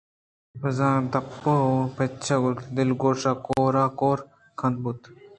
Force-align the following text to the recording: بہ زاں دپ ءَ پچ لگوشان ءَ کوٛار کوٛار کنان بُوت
بہ 0.59 0.69
زاں 0.77 0.97
دپ 1.11 1.43
ءَ 1.53 1.87
پچ 1.95 2.25
لگوشان 2.87 3.35
ءَ 3.39 3.43
کوٛار 3.45 3.75
کوٛار 3.99 4.19
کنان 4.59 4.73
بُوت 4.81 5.01